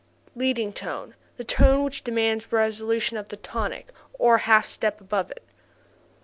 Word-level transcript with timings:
7. 0.29 0.39
Leading 0.39 0.73
tone 0.73 1.13
the 1.37 1.43
tone 1.43 1.83
which 1.83 2.03
demands 2.03 2.51
resolution 2.51 3.17
to 3.23 3.29
the 3.29 3.37
tonic 3.37 3.91
(one 4.13 4.39
half 4.39 4.65
step 4.65 4.99
above 4.99 5.29
it). 5.29 5.43